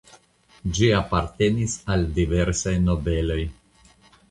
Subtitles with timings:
[0.77, 3.41] Ĝi apartenis al diversaj nobeloj.